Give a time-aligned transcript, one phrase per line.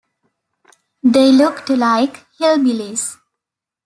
[1.03, 3.17] They looked like hillbillies.